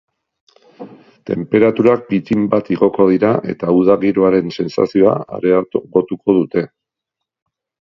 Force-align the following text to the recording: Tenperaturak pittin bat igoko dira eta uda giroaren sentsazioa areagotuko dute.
Tenperaturak 1.29 2.07
pittin 2.07 2.47
bat 2.55 2.71
igoko 2.77 3.07
dira 3.13 3.35
eta 3.55 3.75
uda 3.81 3.99
giroaren 4.07 4.51
sentsazioa 4.57 5.15
areagotuko 5.39 6.37
dute. 6.43 6.67